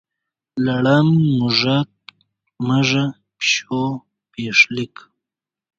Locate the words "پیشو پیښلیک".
3.37-4.95